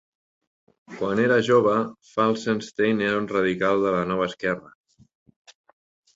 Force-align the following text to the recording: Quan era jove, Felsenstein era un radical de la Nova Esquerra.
Quan 1.01 1.19
era 1.23 1.37
jove, 1.47 1.75
Felsenstein 2.13 3.05
era 3.11 3.21
un 3.25 3.29
radical 3.35 3.83
de 3.87 3.93
la 3.99 4.01
Nova 4.15 4.27
Esquerra. 4.33 4.75